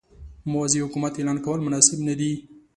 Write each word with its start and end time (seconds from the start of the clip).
موازي 0.51 0.79
حکومت 0.85 1.13
اعلان 1.17 1.37
کول 1.45 1.59
مناسب 1.67 1.99
نه 2.07 2.13
دي. 2.19 2.31